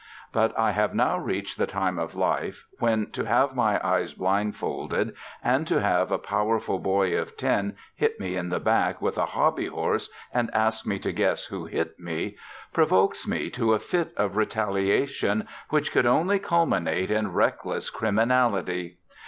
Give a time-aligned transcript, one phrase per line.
[0.33, 5.13] But I have now reached a time of life, when, to have my eyes blindfolded
[5.43, 9.27] and to have a powerful boy of ten hit me in the back with a
[9.27, 12.35] hobby horse and ask me to guess who hit me,
[12.73, 18.97] provokes me to a fit of retaliation which could only culminate in reckless criminality.